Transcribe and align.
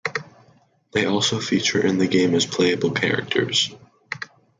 They 0.93 1.05
also 1.05 1.39
feature 1.39 1.85
in 1.85 1.99
the 1.99 2.07
game 2.07 2.33
as 2.33 2.47
playable 2.47 2.89
characters. 2.89 3.69